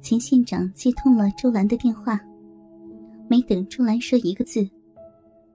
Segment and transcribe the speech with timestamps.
[0.00, 2.18] 钱县长接通了周兰的电话，
[3.28, 4.68] 没等周兰说一个字，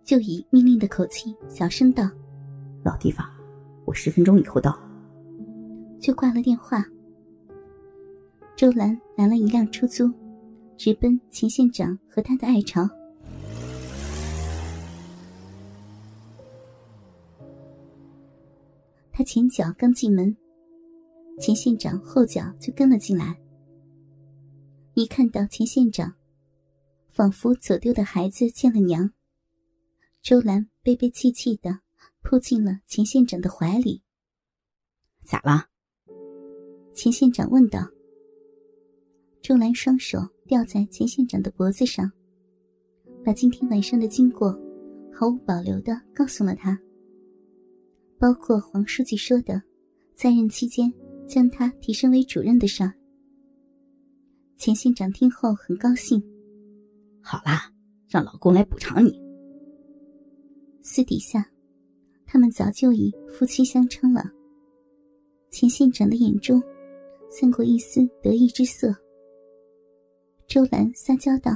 [0.04, 2.10] 就以命令的口气小声道
[2.86, 3.28] ：“老地方，
[3.86, 4.80] 我十分钟以后到。”
[6.00, 6.86] 就挂了电话。
[8.56, 10.10] 周兰拦了一辆出租，
[10.78, 12.88] 直奔秦县长和他的爱巢。
[19.12, 20.36] 他前脚刚进门，
[21.40, 23.36] 秦县长后脚就跟了进来。
[24.98, 26.16] 一看到钱县长，
[27.10, 29.12] 仿佛走丢的孩子见了娘，
[30.22, 31.80] 周兰悲悲戚戚的
[32.22, 34.02] 扑进了钱县长的怀里。
[35.22, 35.66] 咋了？
[36.94, 37.86] 钱县长问道。
[39.42, 42.10] 周兰双手吊在钱县长的脖子上，
[43.22, 44.58] 把今天晚上的经过
[45.14, 46.80] 毫无保留的告诉了他。
[48.18, 49.62] 包括黄书记说的，
[50.14, 50.90] 在任期间
[51.28, 52.94] 将他提升为主任的事儿。
[54.58, 56.22] 钱县长听后很高兴，
[57.22, 57.72] 好啦，
[58.08, 59.22] 让老公来补偿你。
[60.82, 61.50] 私底下，
[62.26, 64.24] 他们早就已夫妻相称了。
[65.52, 66.62] 钱县长的眼中
[67.30, 68.96] 散过一丝得意之色。
[70.48, 71.52] 周兰撒娇道：“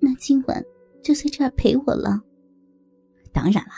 [0.00, 0.64] 那今晚
[1.02, 2.20] 就在这儿陪我了。”
[3.32, 3.72] 当然了，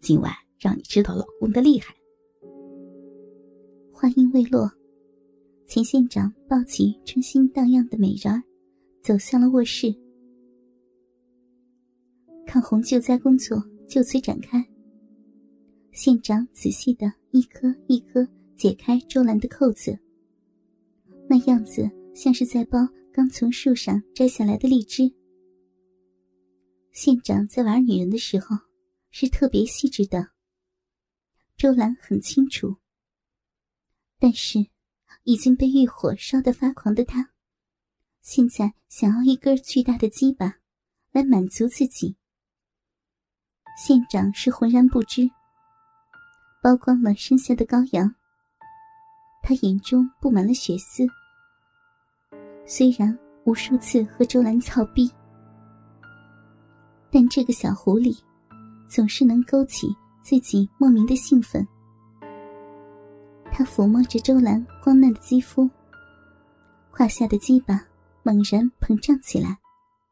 [0.00, 0.32] 今晚。
[0.62, 1.94] 让你知道老公的厉害。
[3.90, 4.70] 话音未落，
[5.70, 8.42] 前县长抱起春心荡漾的美人儿，
[9.04, 9.86] 走向了卧室。
[12.44, 13.56] 抗洪救灾工作
[13.88, 14.68] 就此展开。
[15.92, 19.96] 县长仔细的一颗一颗解开周兰的扣子，
[21.28, 25.08] 那样子像是在剥刚从树上摘下来的荔枝。
[26.90, 28.56] 县长在玩女人的时候，
[29.12, 30.30] 是特别细致的。
[31.56, 32.74] 周兰很清楚，
[34.18, 34.58] 但是
[35.24, 37.30] 已经被欲火烧得发狂的他，
[38.22, 40.56] 现在想要一根巨大的鸡巴
[41.12, 42.16] 来满足自己。
[43.76, 45.30] 县长是浑然不知，
[46.62, 48.14] 剥光了身下的羔羊，
[49.42, 51.06] 他眼中布满了血丝。
[52.66, 55.10] 虽然无数次和周兰操逼，
[57.10, 58.18] 但这个小狐狸
[58.88, 59.88] 总是能勾起。
[60.22, 61.66] 自己莫名的兴奋，
[63.60, 65.68] 他抚摸着周兰光嫩的肌肤，
[66.90, 67.86] 胯下的鸡巴
[68.22, 69.58] 猛然膨胀起来，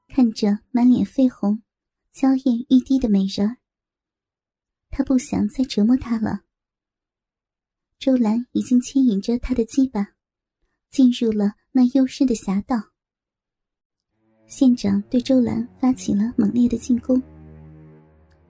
[0.06, 1.62] 看着满脸绯红、
[2.12, 3.56] 娇艳欲滴的美人，
[4.90, 6.42] 他不想再折磨她了。
[7.98, 10.08] 周兰已经牵引着他的鸡巴，
[10.90, 12.76] 进入了那幽深的侠道。
[14.46, 17.22] 县长对周兰发起了猛烈的进攻，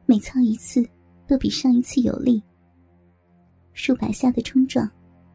[0.07, 0.85] 每操一次。
[1.29, 2.43] 都比上一次有力。
[3.79, 4.91] 数百下的冲撞，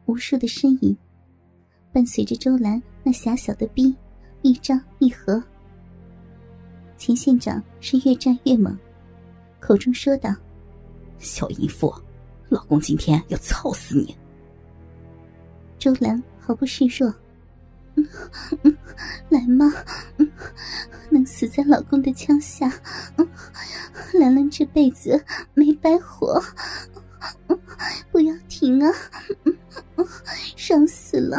[0.06, 0.96] 无数的呻吟，
[1.94, 3.96] 伴随着周兰那狭小的逼
[4.42, 5.42] 一张一合。
[6.98, 8.78] 秦县长是越战越猛，
[9.62, 10.30] 口中说道
[11.20, 11.96] ：“小淫妇，
[12.50, 14.14] 老公今天要操死你。”
[15.80, 17.16] 周兰毫不示弱
[19.32, 19.74] ：“来嘛，
[21.10, 22.70] 能死在老公的枪下。”
[24.20, 25.24] 兰兰这辈子
[25.54, 26.44] 没白活，
[28.12, 28.92] 不要停啊！
[30.56, 31.38] 爽死了！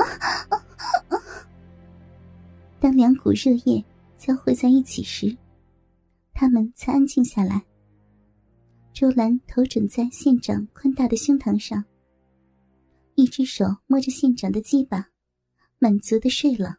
[2.81, 3.84] 当两股热液
[4.19, 5.37] 交汇在一起时，
[6.33, 7.62] 他们才安静下来。
[8.93, 11.84] 周兰头枕在县长宽大的胸膛上，
[13.15, 15.09] 一只手摸着县长的鸡巴，
[15.78, 16.78] 满足的睡了。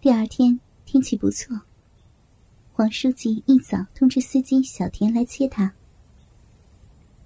[0.00, 1.60] 第二天天气不错。
[2.72, 5.72] 黄书记一早通知司机小田来接他。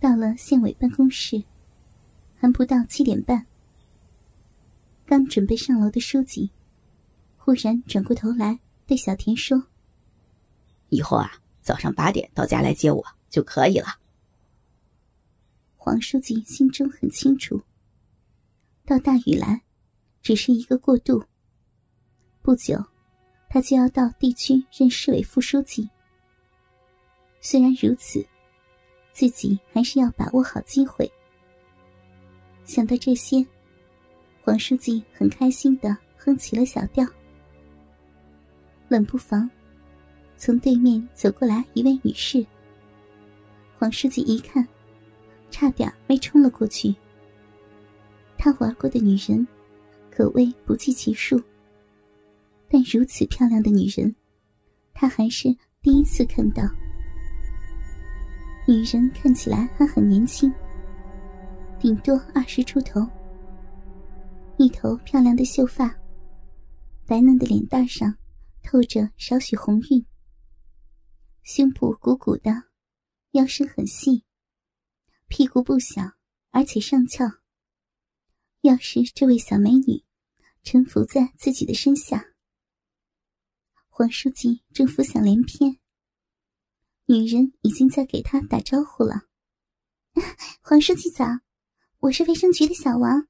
[0.00, 1.42] 到了县委办公室，
[2.36, 3.46] 还不到七点半。
[5.04, 6.50] 刚准备上楼的书记，
[7.36, 9.64] 忽然转过头来对小田说
[10.90, 13.98] ：“以后啊，早上八点到家来接我就可以了。”
[15.76, 17.62] 黄书记心中很清楚，
[18.84, 19.62] 到大禹来，
[20.22, 21.24] 只是一个过渡。
[22.42, 22.84] 不久。
[23.50, 25.88] 他就要到地区任市委副书记。
[27.40, 28.22] 虽然如此，
[29.18, 31.10] 自己还是要把握好机会。
[32.64, 33.44] 想到这些，
[34.44, 37.04] 黄书记很开心的哼起了小调。
[38.86, 39.50] 冷不防，
[40.36, 42.46] 从对面走过来一位女士。
[43.76, 44.64] 黄书记一看，
[45.50, 46.94] 差点没冲了过去。
[48.36, 49.44] 他玩过的女人，
[50.12, 51.42] 可谓不计其数。
[52.68, 54.14] 但如此漂亮的女人，
[54.94, 55.48] 他还是
[55.82, 56.62] 第一次看到。
[58.68, 60.52] 女人看起来还很年轻，
[61.80, 63.00] 顶多二十出头。
[64.58, 65.88] 一头漂亮的秀发，
[67.06, 68.14] 白嫩的脸蛋上
[68.62, 70.04] 透着少许红晕，
[71.42, 72.64] 胸部鼓鼓的，
[73.30, 74.26] 腰身很细，
[75.28, 76.02] 屁股不小，
[76.50, 77.24] 而且上翘。
[78.60, 80.04] 要是这位小美女
[80.62, 82.22] 臣服在自己的身下，
[83.88, 85.78] 黄书记正浮想联翩。
[87.10, 89.22] 女人已经在给他打招呼了。
[90.60, 91.24] 黄书记早，
[92.00, 93.26] 我是卫生局的小王，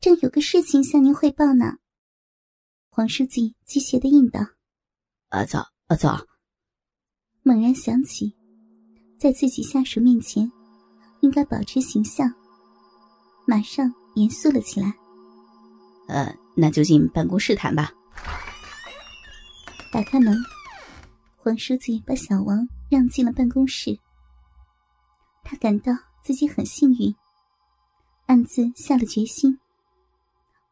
[0.00, 1.78] 正有个事情向您汇报呢。
[2.88, 4.38] 黄书记机械的应道
[5.30, 6.28] ：“阿，早阿早。”
[7.42, 8.36] 猛然想起，
[9.18, 10.48] 在自己下属面前，
[11.20, 12.32] 应该保持形象，
[13.48, 14.94] 马上严肃了起来。
[16.06, 17.90] 呃，那就进办公室谈吧。
[19.90, 20.38] 打开门，
[21.34, 22.64] 黄书记把小王。
[22.88, 23.98] 让进了办公室，
[25.44, 25.92] 他感到
[26.22, 27.14] 自己很幸运，
[28.26, 29.58] 暗自下了决心，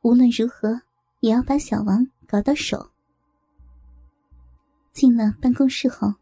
[0.00, 0.80] 无论如何
[1.20, 2.90] 也要把小王搞到手。
[4.92, 6.14] 进了办公室后，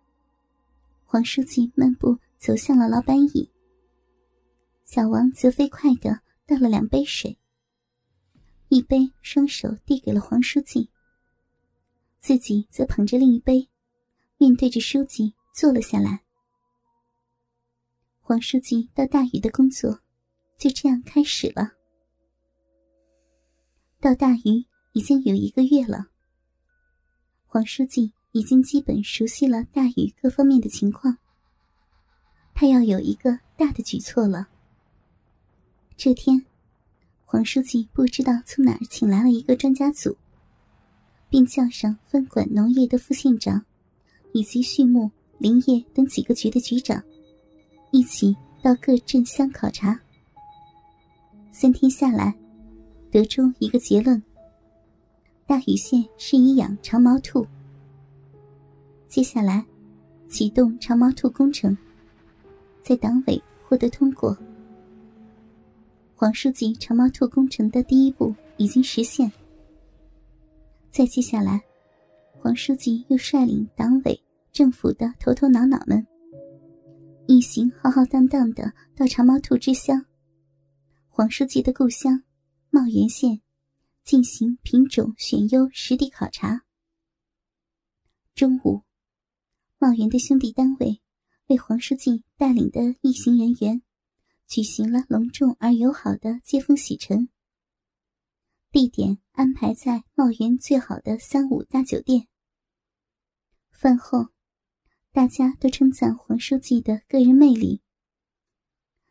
[1.05, 3.49] 黄书记漫步走向了老板椅，
[4.85, 7.39] 小王则飞快的倒了两杯水，
[8.69, 10.91] 一杯双手递给了黄书记，
[12.19, 13.69] 自己则捧着另一杯，
[14.39, 15.37] 面对着书记。
[15.55, 16.21] 坐了下来。
[18.21, 20.01] 黄书记到大禹的工作
[20.59, 21.71] 就这样开始了。
[24.01, 26.09] 到大禹已经有一个月了，
[27.47, 31.17] 黄书记已经基本熟悉了大禹各方面的情况。
[32.53, 34.49] 他要有一个大的举措了。
[35.97, 36.45] 这天，
[37.25, 40.17] 黄书记不知道从哪儿请来了一个专家组，
[41.31, 43.65] 并叫上分管农业的副县长
[44.33, 45.09] 以及畜牧。
[45.39, 47.03] 林业等几个局的局长
[47.91, 49.99] 一起到各镇乡考察。
[51.53, 52.35] 三天下来，
[53.11, 54.21] 得出一个结论：
[55.47, 57.47] 大禹县适宜养长毛兔。
[59.07, 59.65] 接下来，
[60.27, 61.77] 启动长毛兔工程，
[62.83, 64.37] 在党委获得通过。
[66.17, 69.31] 黄书记长毛兔工程的第一步已经实现。
[70.91, 71.63] 再接下来，
[72.41, 74.24] 黄书记又率领党委。
[74.55, 76.07] 政府的头头脑脑们
[77.27, 80.07] 一行浩浩荡荡的到长毛兔之乡——
[81.11, 82.23] 黄书记的故乡
[82.71, 83.41] 茂源县，
[84.05, 86.63] 进行品种选优实地考察。
[88.37, 88.83] 中午，
[89.79, 91.03] 茂源的兄弟单位
[91.49, 93.83] 为黄书记带领的一行人员
[94.47, 97.29] 举行了隆重而友好的接风洗尘，
[98.71, 102.29] 地点安排在茂源最好的三五大酒店。
[103.73, 104.29] 饭后。
[105.15, 107.81] 大家都称赞黄书记的个人魅力。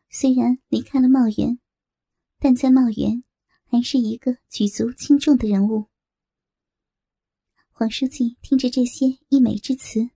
[0.09, 1.57] 虽然离开了茂源，
[2.39, 3.23] 但在茂源
[3.63, 5.87] 还是一个举足轻重的人物。
[7.71, 10.09] 黄书记听着这些溢美之词，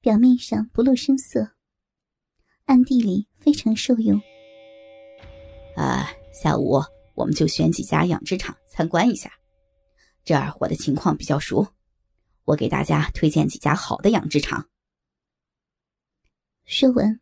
[0.00, 1.52] 表面上不露声色，
[2.64, 4.20] 暗地里非常受用。
[5.76, 6.82] 啊，下午
[7.14, 9.32] 我们就选几家养殖场参观一下，
[10.24, 11.64] 这儿我的情况比较熟。
[12.44, 14.68] 我给大家推荐几家好的养殖场。
[16.64, 17.20] 说完，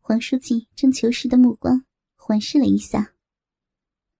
[0.00, 1.84] 黄书记正求实的目光
[2.16, 3.14] 环视了一下。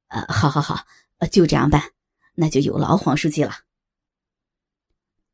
[0.09, 0.85] 呃，好好好，
[1.31, 1.83] 就这样办，
[2.35, 3.53] 那就有劳黄书记了。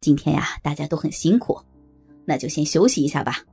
[0.00, 1.60] 今天呀，大家都很辛苦，
[2.24, 3.44] 那就先休息一下吧。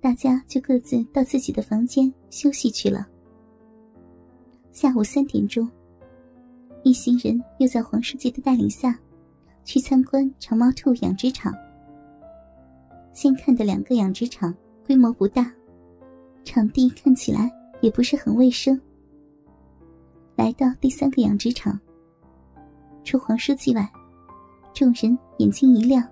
[0.00, 3.08] 大家就各自到自己的房间休息去了。
[4.70, 5.68] 下午三点钟，
[6.82, 8.98] 一行人又在黄书记的带领下。
[9.64, 11.52] 去参观长毛兔养殖场。
[13.12, 14.54] 先看的两个养殖场
[14.86, 15.50] 规模不大，
[16.44, 18.78] 场地看起来也不是很卫生。
[20.36, 21.78] 来到第三个养殖场，
[23.04, 23.88] 除黄书记外，
[24.72, 26.06] 众人眼睛一亮。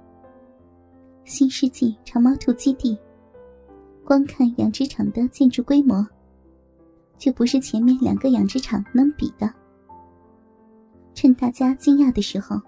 [1.25, 2.97] 新世纪长毛兔基地，
[4.05, 6.07] 光看养殖场的建筑规模，
[7.19, 9.53] 就不是前面两个养殖场能比的。
[11.15, 12.61] 趁大家惊讶的时候。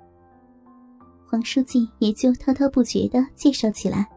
[1.34, 4.08] 黄书记也就滔滔不绝的介绍起来。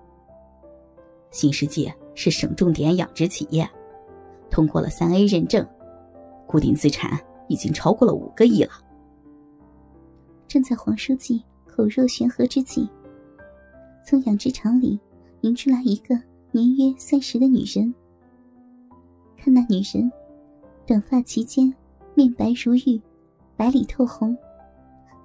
[1.32, 3.68] 新世界是省重点养殖企业，
[4.52, 5.68] 通过了三 A 认证，
[6.46, 8.70] 固定资产已经超过了五个亿了。
[10.48, 12.88] 正在黄书记口若悬河之际，
[14.06, 15.00] 从养殖场里
[15.42, 16.14] 迎出来一个
[16.52, 17.92] 年约三十的女人。
[19.36, 20.12] 看那女人，
[20.86, 21.74] 短发齐肩，
[22.14, 23.02] 面白如玉，
[23.56, 24.38] 白里透红，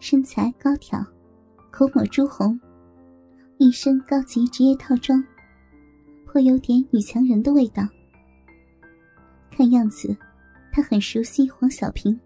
[0.00, 0.98] 身材高挑。
[1.72, 2.60] 口抹朱红，
[3.56, 5.24] 一身高级职业套装，
[6.26, 7.82] 颇有点女强人的味道。
[9.50, 10.14] 看样子，
[10.70, 12.20] 她很熟悉黄小平，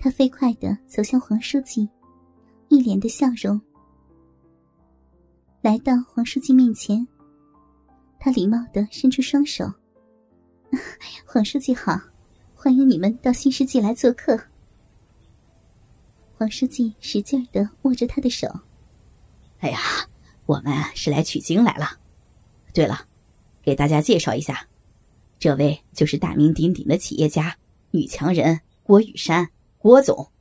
[0.00, 1.88] 他飞快的走向黄书记，
[2.68, 3.58] 一脸的笑容。
[5.60, 7.06] 来到黄书记面前，
[8.18, 9.64] 他礼貌的伸出双手
[11.24, 11.96] ：“黄书记好，
[12.52, 14.36] 欢迎你们到新世纪来做客。”
[16.42, 18.48] 王书记使劲的握着他的手
[19.62, 19.78] ：“哎呀，
[20.44, 21.98] 我们是来取经来了。
[22.74, 23.06] 对了，
[23.62, 24.66] 给大家介绍一下，
[25.38, 27.56] 这位就是大名鼎鼎的企业家、
[27.92, 30.31] 女强人郭雨山。”郭总，